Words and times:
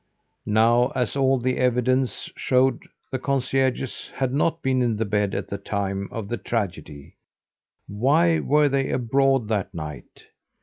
Now 0.47 0.87
as 0.95 1.15
all 1.15 1.37
the 1.37 1.57
evidence 1.59 2.31
showed 2.35 2.81
the 3.11 3.19
concierges 3.19 4.09
had 4.15 4.33
not 4.33 4.63
been 4.63 4.81
in 4.81 4.95
bed 4.97 5.35
at 5.35 5.49
the 5.49 5.59
time 5.59 6.07
of 6.11 6.27
the 6.27 6.37
tragedy, 6.37 7.17
why 7.87 8.39
were 8.39 8.67
they 8.67 8.89
abroad 8.89 9.47
that 9.49 9.71
night? 9.75 10.25